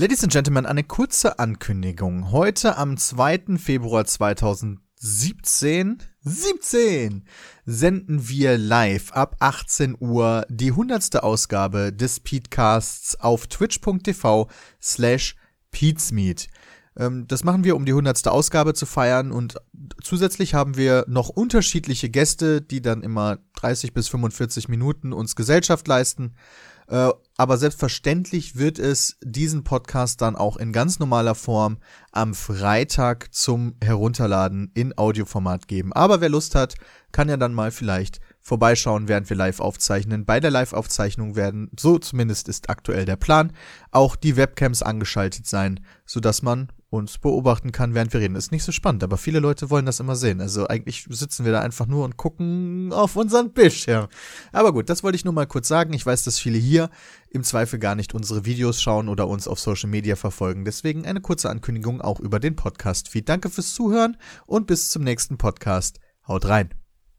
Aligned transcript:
Ladies 0.00 0.22
and 0.22 0.32
Gentlemen, 0.32 0.64
eine 0.64 0.84
kurze 0.84 1.40
Ankündigung. 1.40 2.30
Heute 2.30 2.76
am 2.76 2.96
2. 2.96 3.56
Februar 3.58 4.04
2017 4.04 5.98
17 6.20 7.24
senden 7.66 8.28
wir 8.28 8.58
live 8.58 9.10
ab 9.10 9.34
18 9.40 9.96
Uhr 9.98 10.46
die 10.48 10.70
hundertste 10.70 11.24
Ausgabe 11.24 11.92
des 11.92 12.20
Peatcasts 12.20 13.18
auf 13.18 13.48
twitch.tv 13.48 14.48
slash 14.80 15.34
peatsmeet. 15.72 16.46
Ähm, 16.96 17.26
das 17.26 17.42
machen 17.42 17.64
wir, 17.64 17.74
um 17.74 17.84
die 17.84 17.94
hundertste 17.94 18.30
Ausgabe 18.30 18.74
zu 18.74 18.86
feiern 18.86 19.32
und 19.32 19.56
zusätzlich 20.00 20.54
haben 20.54 20.76
wir 20.76 21.06
noch 21.08 21.28
unterschiedliche 21.28 22.08
Gäste, 22.08 22.62
die 22.62 22.82
dann 22.82 23.02
immer 23.02 23.38
30 23.56 23.94
bis 23.94 24.06
45 24.06 24.68
Minuten 24.68 25.12
uns 25.12 25.34
Gesellschaft 25.34 25.88
leisten. 25.88 26.36
Äh, 26.88 27.10
aber 27.36 27.56
selbstverständlich 27.56 28.56
wird 28.56 28.78
es 28.78 29.16
diesen 29.22 29.62
Podcast 29.62 30.20
dann 30.22 30.34
auch 30.34 30.56
in 30.56 30.72
ganz 30.72 30.98
normaler 30.98 31.34
Form 31.34 31.78
am 32.10 32.34
Freitag 32.34 33.32
zum 33.32 33.76
Herunterladen 33.82 34.72
in 34.74 34.96
Audioformat 34.96 35.68
geben. 35.68 35.92
Aber 35.92 36.20
wer 36.20 36.30
Lust 36.30 36.54
hat, 36.54 36.74
kann 37.12 37.28
ja 37.28 37.36
dann 37.36 37.54
mal 37.54 37.70
vielleicht 37.70 38.20
vorbeischauen, 38.40 39.06
während 39.06 39.28
wir 39.28 39.36
live 39.36 39.60
aufzeichnen. 39.60 40.24
Bei 40.24 40.40
der 40.40 40.50
Live-Aufzeichnung 40.50 41.36
werden, 41.36 41.70
so 41.78 41.98
zumindest 41.98 42.48
ist 42.48 42.70
aktuell 42.70 43.04
der 43.04 43.16
Plan, 43.16 43.52
auch 43.90 44.16
die 44.16 44.36
Webcams 44.36 44.82
angeschaltet 44.82 45.46
sein, 45.46 45.80
sodass 46.06 46.42
man 46.42 46.68
uns 46.90 47.18
beobachten 47.18 47.70
kann, 47.72 47.94
während 47.94 48.12
wir 48.12 48.20
reden. 48.20 48.34
Ist 48.34 48.52
nicht 48.52 48.64
so 48.64 48.72
spannend, 48.72 49.04
aber 49.04 49.18
viele 49.18 49.40
Leute 49.40 49.70
wollen 49.70 49.86
das 49.86 50.00
immer 50.00 50.16
sehen. 50.16 50.40
Also 50.40 50.66
eigentlich 50.68 51.06
sitzen 51.08 51.44
wir 51.44 51.52
da 51.52 51.60
einfach 51.60 51.86
nur 51.86 52.04
und 52.04 52.16
gucken 52.16 52.92
auf 52.92 53.16
unseren 53.16 53.52
Bildschirm. 53.52 54.08
Aber 54.52 54.72
gut, 54.72 54.88
das 54.88 55.02
wollte 55.02 55.16
ich 55.16 55.24
nur 55.24 55.34
mal 55.34 55.46
kurz 55.46 55.68
sagen. 55.68 55.92
Ich 55.92 56.06
weiß, 56.06 56.24
dass 56.24 56.38
viele 56.38 56.58
hier 56.58 56.88
im 57.30 57.44
Zweifel 57.44 57.78
gar 57.78 57.94
nicht 57.94 58.14
unsere 58.14 58.46
Videos 58.46 58.80
schauen 58.80 59.08
oder 59.08 59.28
uns 59.28 59.48
auf 59.48 59.60
Social 59.60 59.90
Media 59.90 60.16
verfolgen. 60.16 60.64
Deswegen 60.64 61.04
eine 61.04 61.20
kurze 61.20 61.50
Ankündigung 61.50 62.00
auch 62.00 62.20
über 62.20 62.40
den 62.40 62.56
Podcast-Feed. 62.56 63.28
Danke 63.28 63.50
fürs 63.50 63.74
Zuhören 63.74 64.16
und 64.46 64.66
bis 64.66 64.90
zum 64.90 65.04
nächsten 65.04 65.36
Podcast. 65.36 66.00
Haut 66.26 66.46
rein. 66.46 66.77